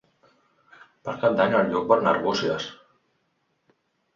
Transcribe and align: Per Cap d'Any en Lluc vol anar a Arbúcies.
Per 1.09 1.13
Cap 1.25 1.35
d'Any 1.41 1.53
en 1.59 1.69
Lluc 1.73 1.87
vol 1.91 2.01
anar 2.05 2.15
a 2.17 2.17
Arbúcies. 2.17 2.69